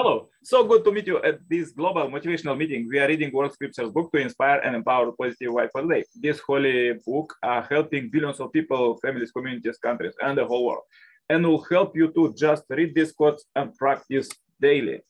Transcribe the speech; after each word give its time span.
Hello, 0.00 0.28
so 0.44 0.62
good 0.62 0.84
to 0.84 0.92
meet 0.92 1.08
you 1.08 1.20
at 1.24 1.40
this 1.48 1.72
global 1.72 2.08
motivational 2.08 2.56
meeting. 2.56 2.86
We 2.88 3.00
are 3.00 3.08
reading 3.08 3.32
World 3.32 3.52
Scriptures 3.52 3.90
book 3.90 4.12
to 4.12 4.18
inspire 4.20 4.60
and 4.60 4.76
empower 4.76 5.10
positive 5.10 5.52
life 5.52 5.70
for 5.72 5.82
the 5.82 5.88
day. 5.88 6.04
This 6.14 6.38
holy 6.38 6.92
book 7.04 7.34
are 7.42 7.66
helping 7.68 8.08
billions 8.08 8.38
of 8.38 8.52
people, 8.52 8.96
families, 8.98 9.32
communities, 9.32 9.76
countries, 9.78 10.14
and 10.22 10.38
the 10.38 10.44
whole 10.44 10.66
world, 10.66 10.84
and 11.28 11.44
will 11.44 11.64
help 11.64 11.96
you 11.96 12.12
to 12.12 12.32
just 12.38 12.62
read 12.70 12.94
these 12.94 13.10
quotes 13.10 13.44
and 13.56 13.74
practice 13.74 14.28
daily. 14.60 15.00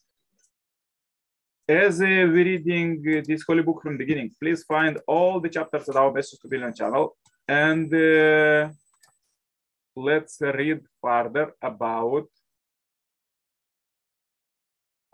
As 1.68 1.98
we're 1.98 2.32
reading 2.32 3.02
this 3.02 3.44
holy 3.46 3.60
book 3.60 3.82
from 3.82 3.92
the 3.92 3.98
beginning, 3.98 4.30
please 4.40 4.62
find 4.62 4.98
all 5.06 5.38
the 5.38 5.50
chapters 5.50 5.86
at 5.90 5.96
our 5.96 6.10
Message 6.10 6.38
to 6.40 6.48
Billion 6.48 6.72
channel, 6.72 7.14
and 7.46 7.92
uh, 7.92 8.70
let's 9.94 10.38
read 10.40 10.80
further 11.02 11.52
about 11.60 12.28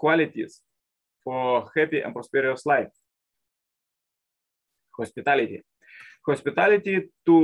qualities 0.05 0.61
for 1.23 1.45
happy 1.75 2.01
and 2.03 2.13
prosperous 2.13 2.63
life. 2.67 2.95
Hospitality. 4.99 5.59
Hospitality 6.27 6.97
to 7.27 7.37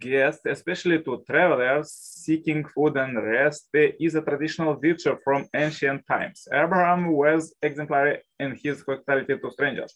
guests, 0.00 0.44
especially 0.56 0.98
to 1.06 1.12
travelers 1.30 1.88
seeking 2.24 2.64
food 2.72 2.96
and 2.96 3.14
rest, 3.34 3.68
is 4.06 4.14
a 4.16 4.22
traditional 4.28 4.74
virtue 4.86 5.16
from 5.24 5.40
ancient 5.54 6.00
times. 6.14 6.38
Abraham 6.52 7.02
was 7.22 7.54
exemplary 7.62 8.16
in 8.40 8.50
his 8.62 8.76
hospitality 8.86 9.34
to 9.38 9.50
strangers, 9.56 9.92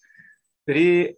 three 0.67 1.17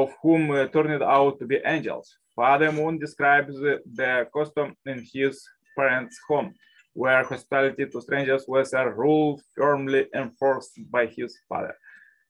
of 0.00 0.08
whom 0.20 0.42
turned 0.74 1.02
out 1.18 1.38
to 1.38 1.46
be 1.52 1.58
angels. 1.74 2.06
Father 2.34 2.70
Moon 2.72 2.98
describes 2.98 3.54
the 3.98 4.12
custom 4.36 4.68
in 4.92 4.98
his 5.12 5.34
parents' 5.76 6.18
home 6.28 6.52
where 6.94 7.24
hospitality 7.24 7.86
to 7.86 8.00
strangers 8.00 8.44
was 8.46 8.72
a 8.72 8.88
rule 8.88 9.40
firmly 9.56 10.06
enforced 10.14 10.78
by 10.90 11.06
his 11.06 11.38
father. 11.48 11.74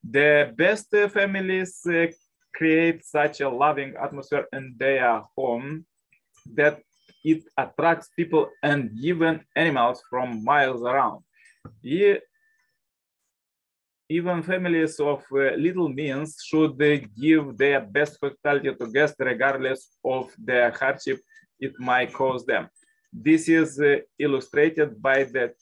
The 0.09 0.53
best 0.57 0.91
families 1.13 1.81
uh, 1.87 2.07
create 2.55 3.05
such 3.05 3.41
a 3.41 3.49
loving 3.49 3.95
atmosphere 4.01 4.47
in 4.53 4.75
their 4.79 5.23
home 5.37 5.87
that 6.55 6.81
it 7.25 7.45
attracts 7.57 8.09
people 8.17 8.51
and 8.63 8.91
even 9.01 9.41
animals 9.57 10.03
from 10.11 10.45
miles 10.45 10.83
around. 10.83 11.23
Even 14.09 14.43
families 14.43 15.01
of 15.01 15.23
uh, 15.33 15.55
little 15.57 15.89
means 15.89 16.37
should 16.45 16.81
uh, 16.83 17.07
give 17.19 17.57
their 17.57 17.81
best 17.81 18.19
hospitality 18.21 18.75
to 18.75 18.87
guests 18.93 19.17
regardless 19.19 19.97
of 20.05 20.31
the 20.45 20.71
hardship 20.79 21.19
it 21.61 21.73
might 21.79 22.13
cause 22.13 22.45
them. 22.45 22.69
This 23.13 23.47
is 23.49 23.79
uh, 23.79 23.97
illustrated 24.19 25.01
by 25.03 25.25
the 25.25 25.53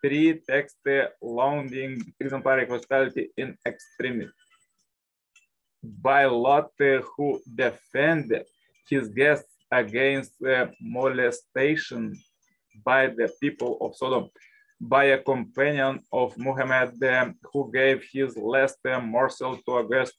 three 0.00 0.40
text 0.48 0.76
uh, 0.86 1.06
lauding 1.20 2.00
exemplary 2.20 2.66
hospitality 2.66 3.30
in 3.36 3.56
extremity. 3.66 4.30
By 5.82 6.26
Lot, 6.26 6.70
uh, 6.80 7.00
who 7.16 7.40
defended 7.52 8.44
his 8.88 9.08
guests 9.08 9.50
against 9.72 10.34
molestation 10.80 12.16
by 12.84 13.08
the 13.08 13.28
people 13.40 13.76
of 13.80 13.96
Sodom, 13.96 14.28
by 14.80 15.04
a 15.04 15.22
companion 15.22 16.00
of 16.12 16.38
Muhammad 16.38 16.92
who 17.52 17.72
gave 17.72 18.04
his 18.12 18.36
last 18.36 18.78
morsel 19.02 19.58
to 19.66 19.78
a 19.78 19.88
guest 19.88 20.14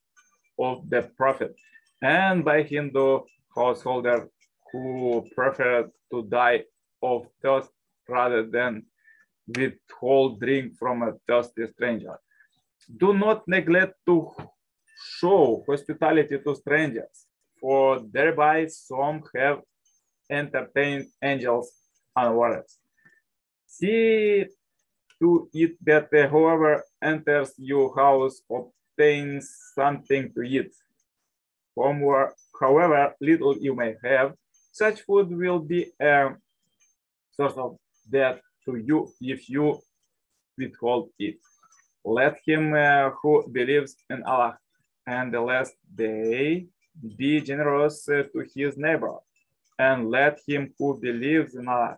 of 0.59 0.89
the 0.89 1.09
prophet, 1.15 1.55
and 2.01 2.43
by 2.43 2.63
Hindu 2.63 3.21
householder 3.55 4.27
who 4.71 5.27
preferred 5.35 5.91
to 6.11 6.23
die 6.23 6.63
of 7.01 7.27
thirst 7.41 7.69
rather 8.07 8.45
than 8.45 8.83
withhold 9.47 10.39
drink 10.39 10.73
from 10.77 11.03
a 11.03 11.13
thirsty 11.27 11.67
stranger. 11.73 12.17
Do 12.97 13.13
not 13.13 13.47
neglect 13.47 13.93
to 14.05 14.31
show 15.17 15.63
hospitality 15.67 16.37
to 16.39 16.55
strangers, 16.55 17.25
for 17.59 17.99
thereby 18.11 18.67
some 18.67 19.23
have 19.35 19.61
entertained 20.29 21.07
angels 21.23 21.71
unaware. 22.15 22.65
See 23.65 24.45
to 25.21 25.49
it 25.53 25.77
that 25.85 26.09
whoever 26.29 26.83
enters 27.01 27.53
your 27.57 27.95
house 27.95 28.41
obtains 28.49 29.49
something 29.73 30.31
to 30.33 30.41
eat. 30.41 30.73
However 32.59 33.13
little 33.19 33.57
you 33.57 33.75
may 33.75 33.95
have, 34.03 34.33
such 34.75 35.03
food 35.03 35.29
will 35.29 35.59
be 35.59 35.81
a 36.01 36.31
source 37.31 37.53
of 37.55 37.77
death 38.11 38.41
to 38.65 38.75
you 38.75 39.07
if 39.21 39.49
you 39.49 39.79
withhold 40.57 41.11
it. 41.17 41.37
Let 42.03 42.35
him 42.45 42.73
uh, 42.73 43.11
who 43.21 43.47
believes 43.49 43.95
in 44.09 44.21
Allah 44.23 44.57
and 45.07 45.33
the 45.33 45.39
last 45.39 45.75
day 45.95 46.67
be 47.17 47.39
generous 47.39 48.07
uh, 48.09 48.23
to 48.33 48.39
his 48.53 48.75
neighbor, 48.75 49.15
and 49.79 50.09
let 50.09 50.39
him 50.45 50.73
who 50.77 50.99
believes 50.99 51.55
in 51.55 51.69
Allah 51.69 51.97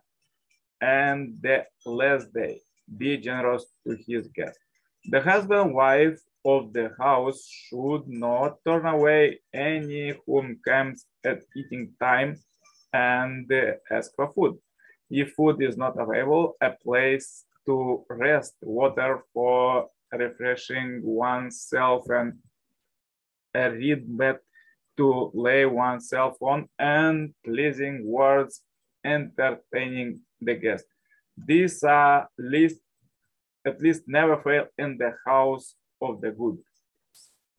and 0.80 1.36
the 1.42 1.64
last 1.84 2.32
day 2.32 2.60
be 2.96 3.16
generous 3.16 3.64
to 3.84 3.98
his 4.06 4.28
guest. 4.28 4.58
The 5.10 5.20
husband 5.20 5.74
wife 5.74 6.20
of 6.44 6.72
the 6.72 6.92
house 6.96 7.40
should 7.50 8.06
not 8.06 8.58
turn 8.64 8.86
away 8.86 9.40
any 9.52 10.14
whom 10.24 10.60
comes 10.64 11.06
at 11.24 11.40
eating 11.56 11.92
time 12.00 12.38
and 12.92 13.50
ask 13.90 14.14
for 14.14 14.32
food. 14.32 14.58
If 15.10 15.32
food 15.32 15.62
is 15.62 15.76
not 15.76 15.98
available, 15.98 16.56
a 16.60 16.70
place 16.70 17.44
to 17.66 18.04
rest, 18.08 18.54
water 18.62 19.24
for 19.32 19.88
refreshing 20.12 21.00
oneself, 21.02 22.04
and 22.08 22.34
a 23.54 23.70
reed 23.70 24.04
bed 24.16 24.38
to 24.96 25.30
lay 25.34 25.64
oneself 25.66 26.36
on, 26.40 26.68
and 26.78 27.34
pleasing 27.44 28.06
words 28.06 28.62
entertaining 29.04 30.20
the 30.40 30.54
guest. 30.54 30.84
These 31.36 31.82
are 31.84 32.28
least, 32.38 32.80
at 33.66 33.80
least 33.80 34.02
never 34.06 34.40
fail 34.42 34.66
in 34.76 34.98
the 34.98 35.14
house 35.26 35.74
of 36.00 36.20
the 36.20 36.30
good. 36.30 36.58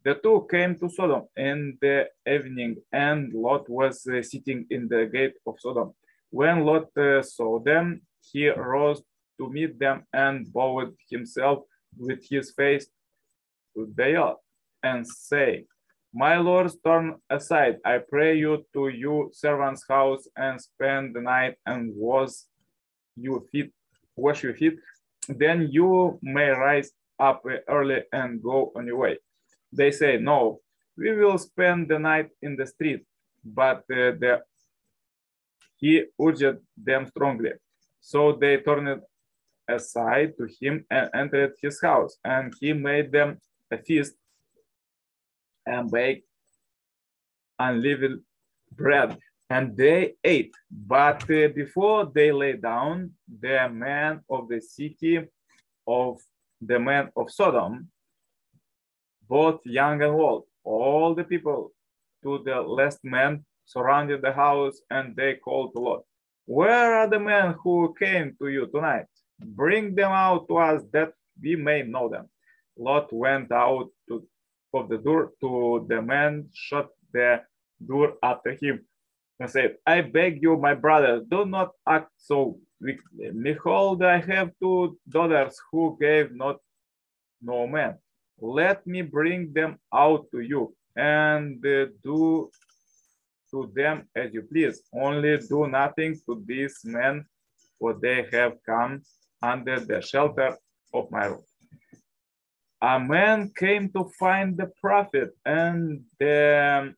The 0.06 0.16
two 0.16 0.48
came 0.50 0.78
to 0.80 0.90
Sodom 0.90 1.24
in 1.36 1.78
the 1.82 2.08
evening, 2.26 2.78
and 2.94 3.34
Lot 3.34 3.70
was 3.70 4.08
uh, 4.08 4.22
sitting 4.22 4.66
in 4.70 4.88
the 4.88 5.10
gate 5.12 5.36
of 5.46 5.56
Sodom. 5.60 5.94
When 6.30 6.64
Lot 6.64 6.88
uh, 6.98 7.22
saw 7.22 7.60
them, 7.60 8.02
he 8.32 8.48
rose 8.50 9.02
to 9.38 9.50
meet 9.50 9.78
them 9.78 10.04
and 10.14 10.52
bowed 10.54 10.94
himself 11.10 11.64
with 11.98 12.26
his 12.30 12.52
face 12.52 12.88
to 13.76 13.92
the 13.94 14.16
earth 14.16 14.38
and 14.84 15.06
say, 15.06 15.66
My 16.14 16.38
lords, 16.38 16.78
turn 16.81 17.16
aside, 17.30 17.78
I 17.84 17.98
pray 17.98 18.38
you, 18.38 18.66
to 18.74 18.88
your 18.88 19.30
servant's 19.34 19.84
house 19.88 20.28
and 20.38 20.62
spend 20.62 21.14
the 21.14 21.22
night 21.22 21.56
and 21.66 21.92
wash 21.94 22.36
your 23.18 23.42
feet, 23.52 23.74
wash 24.16 24.44
your 24.44 24.54
feet. 24.54 24.80
Then 25.28 25.68
you 25.70 26.20
may 26.22 26.50
rise 26.50 26.92
up 27.20 27.44
early 27.68 28.04
and 28.14 28.42
go 28.42 28.72
on 28.78 28.88
your 28.88 28.98
way. 28.98 29.18
They 29.72 29.91
say, 29.91 30.18
no, 30.18 30.62
we 30.97 31.16
will 31.16 31.38
spend 31.38 31.90
the 31.90 32.00
night 32.00 32.30
in 32.41 32.56
the 32.56 32.66
street. 32.66 33.06
But 33.44 33.80
uh, 33.91 34.18
the, 34.19 34.41
he 35.78 36.06
urged 36.22 36.57
them 36.75 37.06
strongly. 37.07 37.52
So 38.02 38.34
they 38.34 38.57
turned 38.57 39.02
aside 39.68 40.34
to 40.38 40.47
him 40.59 40.85
and 40.90 41.09
entered 41.13 41.53
his 41.62 41.81
house. 41.81 42.18
And 42.24 42.53
he 42.59 42.74
made 42.74 43.12
them 43.12 43.40
a 43.72 43.78
feast 43.78 44.13
and 45.66 45.90
baked 45.90 46.28
unleavened 47.59 48.22
bread. 48.72 49.18
And 49.50 49.75
they 49.75 50.13
ate. 50.24 50.53
But 50.69 51.24
uh, 51.24 51.50
before 51.56 52.12
they 52.13 52.31
lay 52.31 52.53
down, 52.53 53.12
the 53.28 53.69
man 53.69 54.22
of 54.30 54.47
the 54.47 54.62
city 54.62 55.25
of 55.88 56.19
the 56.62 56.80
man 56.80 57.10
of 57.15 57.31
Sodom 57.31 57.89
both 59.30 59.62
young 59.64 60.02
and 60.02 60.14
old, 60.14 60.46
all 60.64 61.14
the 61.14 61.24
people 61.24 61.72
to 62.24 62.42
the 62.44 62.60
last 62.62 63.00
man 63.04 63.46
surrounded 63.66 64.22
the 64.22 64.34
house 64.34 64.81
and 64.90 65.16
they 65.16 65.36
called 65.36 65.72
to 65.74 65.80
Lot, 65.80 66.04
Where 66.46 66.96
are 66.96 67.08
the 67.08 67.20
men 67.20 67.56
who 67.64 67.96
came 67.98 68.36
to 68.40 68.48
you 68.50 68.68
tonight? 68.68 69.06
Bring 69.40 69.96
them 69.96 70.12
out 70.12 70.48
to 70.50 70.58
us 70.58 70.81
that 70.92 71.14
we 71.42 71.56
may 71.56 71.84
know 71.84 72.10
them. 72.10 72.28
Lot 72.78 73.14
went 73.14 73.52
out 73.52 73.90
to, 74.10 74.28
of 74.74 74.90
the 74.90 74.98
door 74.98 75.32
to 75.42 75.86
the 75.88 76.02
man, 76.02 76.50
shut 76.54 76.90
the 77.14 77.42
door 77.86 78.16
after 78.24 78.58
him, 78.60 78.86
and 79.40 79.50
said, 79.50 79.75
I 79.86 80.02
beg 80.02 80.42
you, 80.42 80.58
my 80.58 80.74
brother, 80.74 81.24
do 81.30 81.46
not 81.46 81.72
act 81.88 82.12
so 82.18 82.58
wickedly. 82.82 83.32
Behold, 83.32 84.04
I 84.04 84.20
have 84.20 84.52
two 84.62 84.98
daughters 85.08 85.56
who 85.72 85.98
gave 86.02 86.34
not 86.34 86.58
no 87.42 87.68
man 87.68 87.98
let 88.41 88.86
me 88.86 89.01
bring 89.01 89.53
them 89.53 89.77
out 89.94 90.25
to 90.31 90.39
you 90.41 90.74
and 90.95 91.65
uh, 91.65 91.86
do 92.03 92.50
to 93.51 93.71
them 93.75 94.07
as 94.15 94.33
you 94.33 94.44
please. 94.44 94.83
Only 94.94 95.38
do 95.38 95.68
nothing 95.68 96.19
to 96.25 96.44
these 96.45 96.81
men, 96.83 97.25
for 97.80 97.94
they 97.94 98.27
have 98.31 98.53
come 98.65 99.01
under 99.41 99.80
the 99.80 100.01
shelter 100.01 100.57
of 100.94 101.09
my 101.12 101.25
roof. 101.25 101.45
A 102.81 103.00
man 103.00 103.51
came 103.57 103.89
to 103.89 104.09
find 104.19 104.56
the 104.56 104.71
prophet, 104.80 105.31
and 105.45 106.03
the 106.19 106.94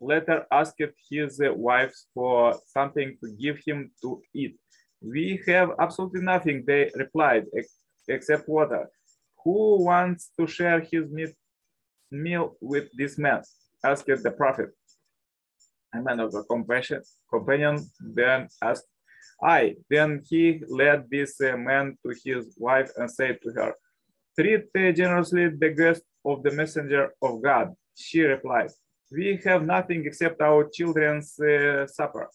latter 0.00 0.46
asked 0.50 0.80
his 1.10 1.40
wives 1.40 2.06
for 2.14 2.58
something 2.66 3.16
to 3.22 3.32
give 3.32 3.58
him 3.66 3.90
to 4.02 4.22
eat. 4.34 4.56
We 5.02 5.42
have 5.46 5.72
absolutely 5.78 6.22
nothing, 6.22 6.64
they 6.66 6.90
replied, 6.94 7.46
except 8.08 8.48
water. 8.48 8.88
Who 9.46 9.84
wants 9.84 10.32
to 10.40 10.44
share 10.48 10.80
his 10.80 11.04
meal 12.10 12.56
with 12.60 12.88
this 12.98 13.16
man? 13.16 13.42
asked 13.84 14.06
the 14.26 14.34
prophet. 14.36 14.70
A 15.94 16.02
man 16.02 16.18
of 16.18 16.32
the 16.32 16.42
compassion, 16.42 17.02
companion 17.30 17.76
then 18.00 18.48
asked, 18.60 18.88
I. 19.40 19.76
Then 19.88 20.22
he 20.28 20.64
led 20.68 21.08
this 21.08 21.40
uh, 21.40 21.56
man 21.56 21.96
to 22.02 22.12
his 22.24 22.56
wife 22.58 22.90
and 22.96 23.08
said 23.08 23.38
to 23.44 23.52
her, 23.52 23.74
Treat 24.36 24.64
uh, 24.76 24.90
generously 24.90 25.50
the 25.50 25.70
guest 25.70 26.02
of 26.24 26.42
the 26.42 26.50
messenger 26.50 27.14
of 27.22 27.40
God. 27.40 27.72
She 27.94 28.22
replied, 28.22 28.72
We 29.12 29.38
have 29.44 29.64
nothing 29.64 30.04
except 30.06 30.40
our 30.40 30.68
children's 30.74 31.38
uh, 31.38 31.86
supper. 31.86 32.28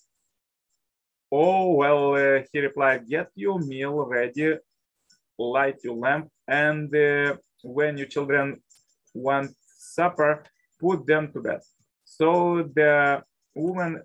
Oh, 1.30 1.74
well, 1.74 2.16
uh, 2.16 2.44
he 2.54 2.60
replied, 2.60 3.10
Get 3.10 3.28
your 3.36 3.60
meal 3.60 4.06
ready, 4.06 4.56
light 5.42 5.78
your 5.84 5.96
lamp, 5.96 6.30
and 6.48 6.94
uh, 6.96 7.36
when 7.64 7.98
your 7.98 8.08
children 8.08 8.62
want 9.14 9.52
supper, 9.66 10.44
put 10.80 11.06
them 11.06 11.32
to 11.34 11.42
bed. 11.42 11.62
So 12.06 12.70
the 12.76 13.24
woman 13.56 14.02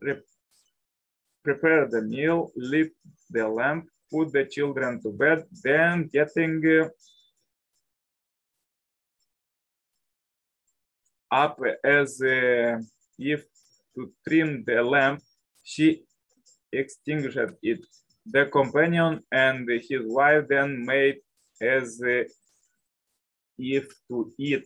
prepared 1.44 1.90
the 1.90 2.02
meal, 2.02 2.50
lit 2.56 2.92
the 3.30 3.46
lamp, 3.48 3.86
put 4.12 4.32
the 4.32 4.44
children 4.44 5.00
to 5.02 5.12
bed, 5.12 5.44
then 5.62 6.08
getting 6.12 6.62
uh, 6.66 6.88
up 11.30 11.58
as 11.84 12.20
uh, 12.22 12.78
if 13.18 13.44
to 13.94 14.12
trim 14.26 14.64
the 14.66 14.82
lamp, 14.82 15.22
she 15.62 16.02
extinguished 16.72 17.38
it. 17.62 17.80
The 18.26 18.46
companion 18.46 19.20
and 19.30 19.68
his 19.88 20.02
wife 20.04 20.44
then 20.48 20.84
made 20.84 21.18
as 21.60 22.00
if 23.58 23.88
to 24.08 24.32
eat, 24.38 24.64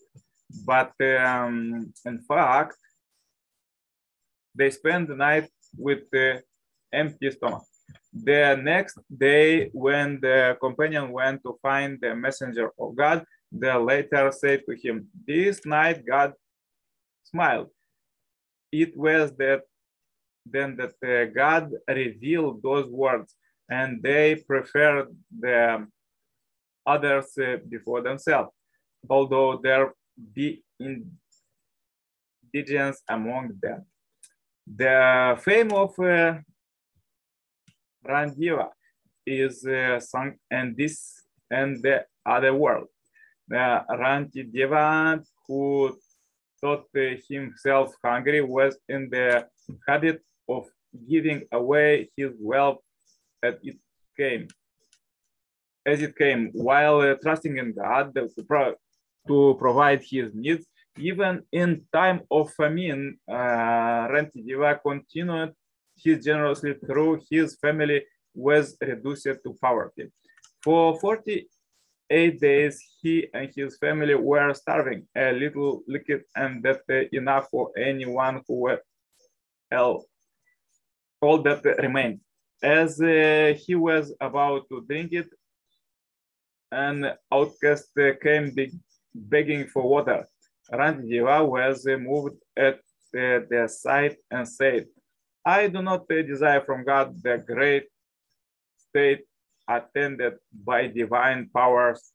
but 0.65 0.93
um, 1.01 1.93
in 2.05 2.21
fact, 2.23 2.77
they 4.55 4.71
spend 4.71 5.09
the 5.09 5.17
night 5.17 5.49
with 5.77 6.11
the 6.11 6.43
empty 6.93 7.31
stomach. 7.31 7.63
The 8.13 8.57
next 8.61 8.99
day, 9.17 9.71
when 9.73 10.21
the 10.21 10.57
companion 10.61 11.13
went 11.13 11.43
to 11.45 11.57
find 11.63 11.99
the 12.01 12.15
messenger 12.15 12.71
of 12.79 12.97
God, 12.97 13.25
the 13.53 13.79
latter 13.79 14.33
said 14.33 14.63
to 14.69 14.77
him, 14.77 15.09
This 15.27 15.65
night 15.65 16.05
God 16.07 16.35
smiled. 17.25 17.71
It 18.73 18.97
was 18.97 19.33
that 19.37 19.63
then 20.47 20.77
that 20.77 20.95
uh, 21.05 21.31
God 21.33 21.71
revealed 21.89 22.63
those 22.63 22.87
words 22.87 23.35
and 23.69 24.03
they 24.03 24.35
preferred 24.35 25.09
the 25.39 25.87
others 26.93 27.29
uh, 27.39 27.57
before 27.69 28.01
themselves, 28.03 28.51
although 29.09 29.61
there 29.63 29.87
be 30.35 30.49
indigence 32.53 32.99
among 33.09 33.53
them. 33.63 33.81
The 34.67 35.39
fame 35.45 35.73
of 35.73 35.91
uh, 35.99 36.39
Rantideva 38.07 38.69
is 39.27 39.65
uh, 39.67 40.01
sung 40.01 40.35
in 40.51 40.75
this 40.77 40.97
and 41.51 41.83
the 41.83 42.05
other 42.25 42.55
world. 42.55 42.89
Uh, 43.53 43.81
Rantideva, 44.03 45.23
who 45.47 45.97
thought 46.61 46.85
himself 47.29 47.95
hungry, 48.05 48.41
was 48.43 48.79
in 48.89 49.11
the 49.11 49.47
habit 49.89 50.23
of 50.49 50.67
giving 51.09 51.43
away 51.53 52.11
his 52.17 52.33
wealth 52.41 52.79
as 53.43 53.55
it 53.63 53.77
came. 54.17 54.47
As 55.87 56.03
it 56.03 56.17
came, 56.17 56.51
while 56.53 57.01
uh, 57.01 57.15
trusting 57.23 57.57
in 57.57 57.73
God 57.73 58.15
to, 58.15 58.29
pro 58.47 58.75
to 59.27 59.57
provide 59.59 60.03
his 60.03 60.35
needs, 60.35 60.67
even 60.99 61.43
in 61.53 61.83
time 61.93 62.21
of 62.31 62.53
famine, 62.53 63.19
uh, 63.29 64.07
Rantideva 64.13 64.81
continued 64.83 65.55
his 66.03 66.25
generously 66.25 66.75
through 66.75 67.21
his 67.31 67.57
family 67.57 68.03
was 68.35 68.77
reduced 68.81 69.25
to 69.25 69.57
poverty. 69.61 70.11
For 70.63 70.99
48 70.99 72.41
days, 72.41 72.83
he 73.01 73.29
and 73.33 73.51
his 73.55 73.77
family 73.79 74.15
were 74.15 74.53
starving, 74.55 75.07
a 75.17 75.33
little 75.33 75.83
liquid 75.87 76.25
and 76.37 76.63
that 76.63 76.83
enough 77.13 77.49
for 77.51 77.71
anyone 77.77 78.43
who 78.47 78.61
were 78.61 78.81
ill. 79.73 80.05
All 81.21 81.39
that 81.43 81.65
remained. 81.65 82.21
As 82.63 83.01
uh, 83.01 83.55
he 83.57 83.75
was 83.75 84.13
about 84.21 84.69
to 84.69 84.85
drink 84.87 85.13
it, 85.13 85.29
an 86.73 87.13
outcast 87.33 87.89
came 88.23 88.55
begging 89.15 89.67
for 89.67 89.83
water. 89.83 90.27
Rantideva 90.73 91.47
was 91.47 91.85
moved 91.87 92.37
at 92.57 92.77
uh, 92.77 93.41
their 93.51 93.69
sight 93.69 94.17
and 94.31 94.47
said, 94.47 94.87
I 95.45 95.67
do 95.69 95.83
not 95.83 96.09
desire 96.09 96.61
from 96.61 96.85
God 96.85 97.21
the 97.23 97.39
great 97.39 97.87
state 98.77 99.25
attended 99.69 100.35
by 100.53 100.87
divine 100.87 101.49
powers 101.53 102.13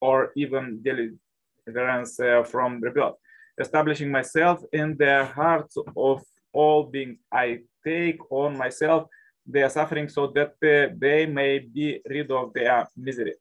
or 0.00 0.32
even 0.36 0.82
deliverance 0.82 2.20
uh, 2.20 2.42
from 2.44 2.80
rebellion. 2.80 3.14
Establishing 3.58 4.10
myself 4.10 4.62
in 4.72 4.96
the 4.98 5.24
hearts 5.24 5.78
of 5.96 6.22
all 6.52 6.84
beings, 6.84 7.18
I 7.32 7.60
take 7.84 8.20
on 8.30 8.58
myself 8.58 9.08
their 9.46 9.70
suffering 9.70 10.08
so 10.08 10.26
that 10.34 10.54
uh, 10.62 10.92
they 10.98 11.24
may 11.24 11.60
be 11.60 12.00
rid 12.08 12.30
of 12.30 12.52
their 12.52 12.86
misery. 12.96 13.34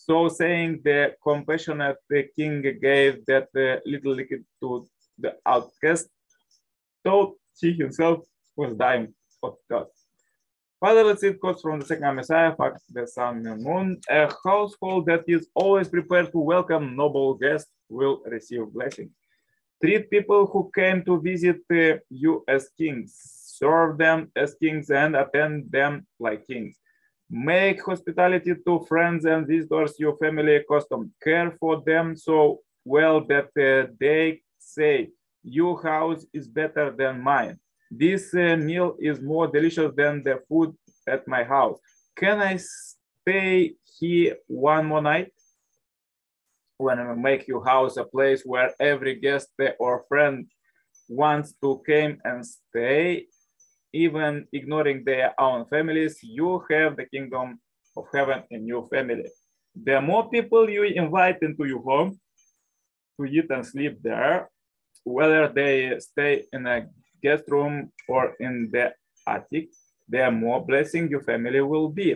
So 0.00 0.28
saying 0.28 0.80
the 0.84 1.14
compassionate 1.22 1.98
king 2.36 2.62
gave 2.80 3.26
that 3.26 3.48
little 3.84 4.14
liquid 4.14 4.44
to 4.60 4.86
the 5.18 5.34
outcast, 5.44 6.08
thought 7.04 7.36
he 7.60 7.72
himself 7.72 8.20
was 8.56 8.74
dying 8.74 9.12
of 9.42 9.56
God. 9.68 9.86
Father, 10.80 11.02
let's 11.02 11.24
read 11.24 11.40
quotes 11.40 11.60
from 11.60 11.80
the 11.80 11.86
second 11.86 12.14
Messiah, 12.14 12.54
Father 12.54 13.06
Sun 13.06 13.42
Myung 13.42 13.60
Moon. 13.60 14.00
A 14.08 14.32
household 14.44 15.06
that 15.06 15.24
is 15.26 15.48
always 15.52 15.88
prepared 15.88 16.30
to 16.30 16.38
welcome 16.38 16.94
noble 16.94 17.34
guests 17.34 17.72
will 17.88 18.22
receive 18.24 18.72
blessing. 18.72 19.10
Treat 19.82 20.08
people 20.08 20.46
who 20.46 20.70
came 20.72 21.04
to 21.06 21.20
visit 21.20 21.60
uh, 21.72 21.98
you 22.08 22.44
as 22.46 22.70
kings. 22.78 23.18
Serve 23.58 23.98
them 23.98 24.30
as 24.36 24.54
kings 24.54 24.90
and 24.90 25.16
attend 25.16 25.72
them 25.72 26.06
like 26.20 26.46
kings. 26.46 26.76
Make 27.30 27.84
hospitality 27.84 28.54
to 28.66 28.86
friends 28.88 29.26
and 29.26 29.46
visitors 29.46 29.94
your 29.98 30.16
family 30.16 30.64
custom. 30.70 31.12
Care 31.22 31.56
for 31.60 31.82
them 31.84 32.16
so 32.16 32.60
well 32.84 33.20
that 33.26 33.48
uh, 33.58 33.92
they 34.00 34.40
say, 34.58 35.10
Your 35.42 35.82
house 35.82 36.24
is 36.32 36.48
better 36.48 36.90
than 36.90 37.20
mine. 37.20 37.58
This 37.90 38.34
uh, 38.34 38.56
meal 38.56 38.96
is 38.98 39.20
more 39.20 39.46
delicious 39.46 39.92
than 39.94 40.22
the 40.22 40.42
food 40.48 40.74
at 41.06 41.28
my 41.28 41.44
house. 41.44 41.78
Can 42.16 42.40
I 42.40 42.58
stay 42.58 43.74
here 43.98 44.36
one 44.46 44.86
more 44.86 45.02
night? 45.02 45.32
When 46.78 46.98
I 46.98 47.14
make 47.14 47.46
your 47.46 47.64
house 47.64 47.96
a 47.96 48.04
place 48.04 48.42
where 48.44 48.72
every 48.80 49.16
guest 49.16 49.48
or 49.78 50.04
friend 50.08 50.46
wants 51.08 51.54
to 51.62 51.82
come 51.86 52.18
and 52.24 52.46
stay, 52.46 53.26
even 53.92 54.46
ignoring 54.52 55.04
their 55.04 55.34
own 55.40 55.66
families, 55.66 56.18
you 56.22 56.62
have 56.70 56.96
the 56.96 57.06
kingdom 57.06 57.60
of 57.96 58.04
heaven 58.12 58.42
in 58.50 58.66
your 58.66 58.88
family. 58.88 59.28
The 59.74 60.00
more 60.00 60.28
people 60.28 60.68
you 60.68 60.82
invite 60.84 61.42
into 61.42 61.64
your 61.64 61.82
home 61.82 62.18
to 63.18 63.26
eat 63.26 63.50
and 63.50 63.64
sleep 63.64 63.98
there, 64.02 64.48
whether 65.04 65.48
they 65.48 65.98
stay 65.98 66.44
in 66.52 66.66
a 66.66 66.86
guest 67.22 67.44
room 67.48 67.92
or 68.08 68.34
in 68.40 68.70
the 68.72 68.92
attic, 69.26 69.68
the 70.08 70.30
more 70.30 70.64
blessing 70.64 71.08
your 71.08 71.22
family 71.22 71.60
will 71.60 71.88
be. 71.88 72.12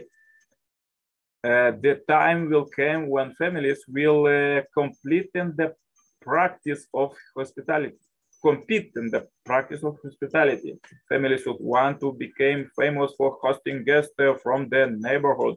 Uh, 1.45 1.73
the 1.83 2.01
time 2.09 2.49
will 2.49 2.67
come 2.67 3.09
when 3.09 3.35
families 3.35 3.83
will 3.89 4.27
uh, 4.27 4.63
complete 4.73 5.31
in 5.35 5.53
the 5.57 5.75
practice 6.21 6.87
of 6.95 7.13
hospitality, 7.37 7.99
compete 8.43 8.93
in 8.97 9.11
the 9.11 9.27
practice 9.45 9.83
of 9.85 9.99
hospitality. 10.03 10.79
Families 11.09 11.47
would 11.47 11.61
want 11.61 12.01
to 12.01 12.13
become 12.13 12.71
famous 12.79 13.13
for 13.17 13.39
hosting 13.43 13.85
guests 13.85 14.13
uh, 14.19 14.35
from 14.43 14.69
their 14.69 14.91
neighborhood, 14.91 15.57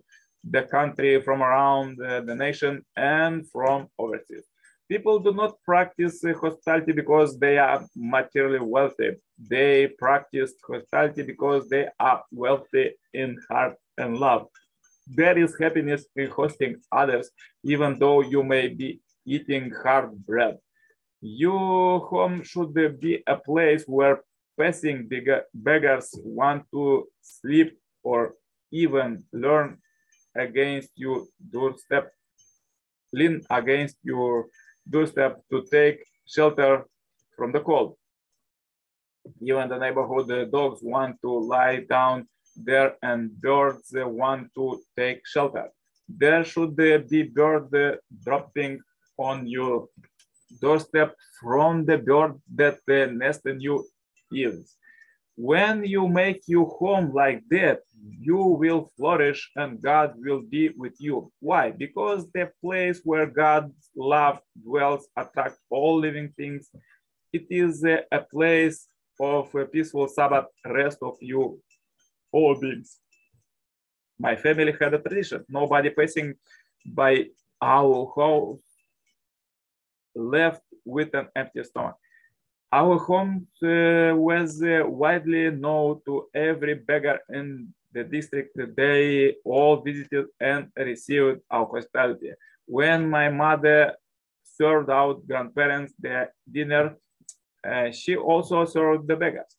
the 0.49 0.63
country, 0.63 1.21
from 1.21 1.41
around 1.41 1.99
uh, 2.01 2.21
the 2.21 2.35
nation, 2.35 2.83
and 2.95 3.49
from 3.51 3.87
overseas. 3.99 4.45
People 4.89 5.19
do 5.19 5.33
not 5.33 5.55
practice 5.65 6.23
hospitality 6.41 6.91
because 6.93 7.39
they 7.39 7.57
are 7.57 7.83
materially 7.95 8.59
wealthy. 8.59 9.11
They 9.49 9.87
practice 9.87 10.53
hospitality 10.67 11.23
because 11.23 11.67
they 11.69 11.87
are 11.99 12.23
wealthy 12.31 12.91
in 13.13 13.37
heart 13.49 13.75
and 13.97 14.17
love. 14.17 14.47
there 15.07 15.37
is 15.37 15.55
happiness 15.59 16.05
in 16.15 16.29
hosting 16.29 16.75
others, 16.91 17.29
even 17.63 17.99
though 17.99 18.21
you 18.21 18.43
may 18.43 18.67
be 18.67 19.01
eating 19.25 19.71
hard 19.83 20.11
bread. 20.25 20.57
Your 21.27 22.01
home 22.01 22.43
should 22.43 22.75
be 22.99 23.23
a 23.25 23.35
place 23.35 23.83
where 23.87 24.21
passing 24.59 25.09
beggars 25.55 26.11
want 26.23 26.65
to 26.69 27.07
sleep 27.19 27.79
or 28.03 28.35
even 28.71 29.23
learn 29.33 29.79
against 30.35 30.91
your 30.95 31.25
doorstep, 31.51 32.11
lean 33.11 33.41
against 33.49 33.97
your 34.03 34.45
doorstep 34.87 35.41
to 35.49 35.65
take 35.71 36.05
shelter 36.27 36.85
from 37.35 37.51
the 37.51 37.61
cold. 37.61 37.97
Even 39.41 39.67
the 39.67 39.79
neighborhood 39.79 40.27
the 40.27 40.45
dogs 40.45 40.81
want 40.83 41.19
to 41.23 41.31
lie 41.39 41.87
down 41.89 42.27
there 42.55 42.97
and 43.01 43.31
birds 43.41 43.89
want 43.95 44.53
to 44.53 44.79
take 44.95 45.25
shelter. 45.25 45.71
There 46.07 46.43
should 46.43 46.75
be 46.75 47.23
bird 47.23 47.97
dropping 48.23 48.79
on 49.17 49.47
your 49.47 49.87
doorstep 50.61 51.15
from 51.41 51.85
the 51.85 51.97
bird 51.97 52.39
that 52.55 52.79
nest 52.87 53.41
in 53.45 53.59
your 53.59 53.83
eaves. 54.31 54.75
When 55.37 55.83
you 55.83 56.07
make 56.07 56.43
your 56.47 56.65
home 56.65 57.13
like 57.13 57.43
that, 57.49 57.81
you 58.19 58.37
will 58.37 58.91
flourish 58.95 59.51
and 59.57 59.81
God 59.81 60.13
will 60.15 60.41
be 60.41 60.69
with 60.69 60.95
you. 60.99 61.31
Why? 61.39 61.71
Because 61.71 62.31
the 62.31 62.51
place 62.61 63.01
where 63.03 63.25
God's 63.25 63.89
love 63.95 64.39
dwells 64.63 65.07
attracts 65.17 65.59
all 65.69 65.99
living 65.99 66.33
things. 66.37 66.69
It 67.33 67.47
is 67.49 67.83
a, 67.83 68.03
a 68.11 68.21
place 68.21 68.87
of 69.19 69.53
a 69.55 69.65
peaceful 69.65 70.07
Sabbath 70.07 70.45
rest 70.65 70.99
of 71.01 71.17
you, 71.19 71.59
all 72.31 72.57
beings. 72.59 72.99
My 74.17 74.37
family 74.37 74.73
had 74.79 74.93
a 74.93 74.99
tradition. 74.99 75.43
Nobody 75.49 75.89
passing 75.89 76.35
by 76.85 77.25
our 77.61 78.13
house 78.15 78.59
left 80.15 80.61
with 80.85 81.13
an 81.13 81.27
empty 81.35 81.63
stomach. 81.63 81.95
Our 82.71 82.97
home 82.97 83.47
uh, 83.63 84.15
was 84.15 84.61
uh, 84.61 84.83
widely 84.85 85.49
known 85.51 86.01
to 86.05 86.27
every 86.33 86.75
beggar 86.75 87.19
in 87.29 87.73
the 87.93 88.03
district. 88.03 88.57
They 88.75 89.35
all 89.45 89.81
visited 89.81 90.25
and 90.39 90.67
received 90.75 91.41
our 91.49 91.65
hospitality. 91.65 92.31
When 92.65 93.09
my 93.09 93.29
mother 93.29 93.95
served 94.43 94.89
out 94.89 95.27
grandparents 95.27 95.93
their 95.99 96.33
dinner, 96.51 96.97
uh, 97.65 97.91
she 97.91 98.15
also 98.15 98.65
served 98.65 99.07
the 99.07 99.15
beggars. 99.15 99.57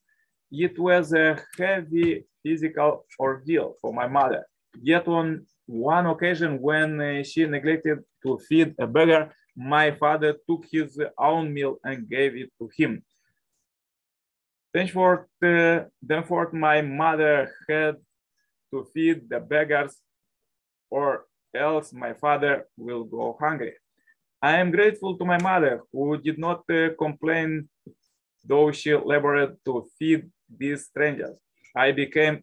It 0.50 0.78
was 0.78 1.12
a 1.12 1.38
heavy 1.58 2.24
physical 2.42 3.06
ordeal 3.18 3.74
for 3.80 3.92
my 3.92 4.06
mother. 4.06 4.44
Yet 4.80 5.08
on 5.08 5.46
one 5.66 6.06
occasion 6.06 6.60
when 6.60 7.00
uh, 7.00 7.22
she 7.24 7.46
neglected 7.46 7.98
to 8.22 8.38
feed 8.48 8.74
a 8.78 8.86
beggar, 8.86 9.32
my 9.56 9.90
father 9.92 10.36
took 10.48 10.66
his 10.70 11.00
own 11.18 11.52
meal 11.52 11.78
and 11.82 12.08
gave 12.08 12.36
it 12.36 12.50
to 12.58 12.68
him. 12.76 13.02
Thenceforth, 14.74 15.26
uh, 15.42 15.84
thenceforth 16.02 16.52
my 16.52 16.82
mother 16.82 17.50
had 17.68 17.96
to 18.70 18.84
feed 18.92 19.28
the 19.30 19.40
beggars 19.40 19.96
or 20.90 21.24
else 21.54 21.92
my 21.94 22.12
father 22.12 22.66
will 22.76 23.04
go 23.04 23.36
hungry. 23.40 23.74
I 24.42 24.58
am 24.58 24.70
grateful 24.70 25.16
to 25.16 25.24
my 25.24 25.40
mother 25.40 25.80
who 25.90 26.18
did 26.18 26.38
not 26.38 26.64
uh, 26.70 26.90
complain 26.98 27.68
though 28.44 28.70
she 28.70 28.94
labored 28.94 29.56
to 29.64 29.88
feed 29.98 30.30
these 30.58 30.84
strangers. 30.84 31.38
I 31.74 31.92
became 31.92 32.42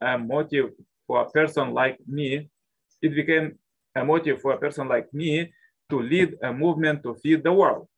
a 0.00 0.16
motive 0.16 0.70
for 1.06 1.22
a 1.22 1.30
person 1.30 1.74
like 1.74 1.98
me. 2.06 2.48
It 3.02 3.14
became 3.14 3.58
a 3.94 4.04
motive 4.04 4.40
for 4.40 4.52
a 4.52 4.58
person 4.58 4.86
like 4.88 5.12
me 5.12 5.52
to 5.90 6.00
lead 6.00 6.36
a 6.42 6.52
movement 6.52 7.02
to 7.02 7.14
feed 7.14 7.42
the 7.42 7.52
world. 7.52 7.88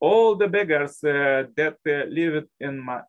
All 0.00 0.34
the 0.34 0.48
beggars 0.48 1.02
uh, 1.04 1.44
that 1.56 1.76
uh, 1.86 2.04
lived 2.08 2.48
in 2.60 2.80
my 2.80 3.02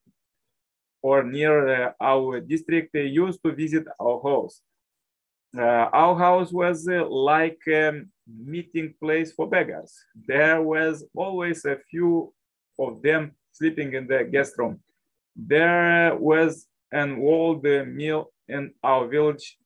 or 1.01 1.23
near 1.23 1.87
uh, 1.87 1.91
our 1.99 2.39
district 2.39 2.95
used 2.95 3.43
to 3.43 3.51
visit 3.51 3.85
our 3.99 4.21
house. 4.23 4.61
Uh, 5.55 5.89
our 5.93 6.17
house 6.17 6.51
was 6.51 6.87
uh, 6.87 7.05
like 7.05 7.59
a 7.67 8.01
meeting 8.25 8.93
place 8.99 9.31
for 9.31 9.47
beggars. 9.47 9.93
There 10.27 10.61
was 10.61 11.05
always 11.15 11.65
a 11.65 11.77
few 11.91 12.33
of 12.79 13.01
them 13.01 13.33
sleeping 13.51 13.93
in 13.93 14.07
the 14.07 14.23
guest 14.23 14.53
room. 14.57 14.79
There 15.35 16.15
was 16.15 16.67
an 16.91 17.19
old 17.21 17.63
mill 17.63 18.31
in 18.47 18.71
our 18.81 19.07
village 19.07 19.57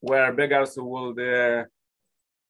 where 0.00 0.32
beggars 0.32 0.74
would 0.76 1.18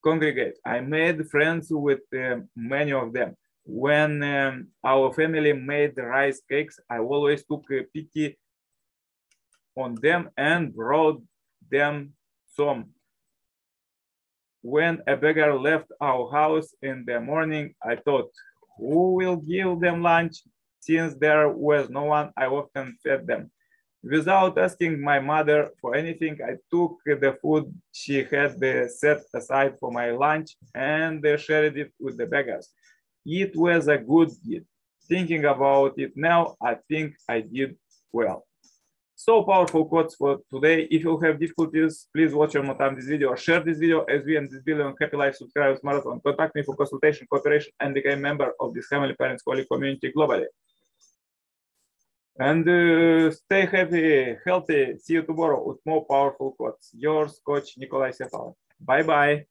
congregate. 0.06 0.56
I 0.64 0.78
made 0.80 1.28
friends 1.28 1.66
with 1.70 2.04
uh, 2.14 2.36
many 2.54 2.92
of 2.92 3.12
them. 3.12 3.34
When 3.64 4.22
um, 4.22 4.68
our 4.84 5.12
family 5.12 5.52
made 5.52 5.94
rice 5.98 6.40
cakes, 6.48 6.78
I 6.88 6.98
always 6.98 7.44
took 7.44 7.64
uh, 7.72 7.82
pity 7.92 8.38
on 9.74 9.96
them 10.06 10.30
and 10.36 10.72
brought 10.72 11.20
them 11.68 12.12
some. 12.56 12.80
When 14.62 14.94
a 15.08 15.16
beggar 15.16 15.58
left 15.58 15.88
our 16.00 16.30
house 16.30 16.68
in 16.82 17.04
the 17.04 17.18
morning, 17.18 17.74
I 17.82 17.96
thought, 17.96 18.30
who 18.78 19.14
will 19.14 19.36
give 19.36 19.80
them 19.80 20.02
lunch? 20.02 20.36
Since 20.80 21.14
there 21.16 21.48
was 21.48 21.90
no 21.90 22.04
one, 22.04 22.30
I 22.36 22.46
often 22.46 22.96
fed 23.02 23.26
them. 23.26 23.50
Without 24.08 24.56
asking 24.56 25.00
my 25.00 25.18
mother 25.18 25.70
for 25.80 25.96
anything, 25.96 26.38
I 26.40 26.52
took 26.70 26.98
the 27.04 27.36
food 27.42 27.74
she 27.90 28.22
had 28.22 28.52
set 28.90 29.22
aside 29.34 29.74
for 29.80 29.90
my 29.90 30.12
lunch 30.12 30.56
and 30.74 31.24
shared 31.40 31.76
it 31.76 31.92
with 31.98 32.16
the 32.16 32.26
beggars. 32.26 32.68
It 33.24 33.56
was 33.56 33.88
a 33.88 33.98
good 33.98 34.30
deed. 34.44 34.64
Thinking 35.08 35.44
about 35.44 35.98
it 35.98 36.12
now, 36.14 36.54
I 36.62 36.76
think 36.88 37.16
I 37.28 37.40
did 37.40 37.76
well. 38.12 38.46
So 39.16 39.42
powerful 39.42 39.86
quotes 39.86 40.14
for 40.14 40.38
today. 40.52 40.86
If 40.88 41.02
you 41.02 41.18
have 41.18 41.40
difficulties, 41.40 42.06
please 42.14 42.32
watch 42.32 42.54
one 42.54 42.66
more 42.66 42.78
time 42.78 42.94
this 42.94 43.06
video 43.06 43.30
or 43.30 43.36
share 43.36 43.60
this 43.60 43.78
video 43.78 44.04
as 44.04 44.24
we 44.24 44.36
and 44.36 44.48
this 44.48 44.62
billion 44.62 44.94
happy 45.00 45.16
life 45.16 45.34
subscribers 45.34 45.80
marathon. 45.82 46.20
Contact 46.24 46.54
me 46.54 46.62
for 46.62 46.76
consultation, 46.76 47.26
cooperation, 47.28 47.72
and 47.80 47.94
become 47.94 48.12
a 48.12 48.16
member 48.16 48.52
of 48.60 48.72
this 48.72 48.86
Family 48.86 49.14
Parents 49.14 49.42
Holy 49.44 49.64
community 49.64 50.12
globally. 50.16 50.46
And 52.38 52.68
uh, 52.68 53.30
stay 53.30 53.66
happy, 53.66 54.36
healthy. 54.44 54.98
See 54.98 55.14
you 55.14 55.22
tomorrow 55.22 55.62
with 55.66 55.78
more 55.86 56.04
powerful 56.04 56.52
quotes. 56.52 56.90
Yours, 56.94 57.40
Coach 57.44 57.78
Nikolai 57.78 58.10
Sepal. 58.10 58.54
Bye 58.80 59.02
bye. 59.02 59.46